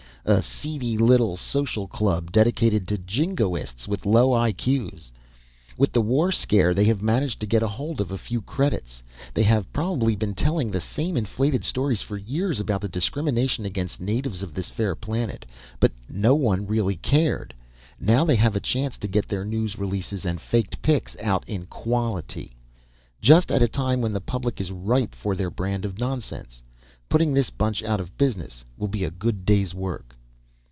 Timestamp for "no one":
16.07-16.59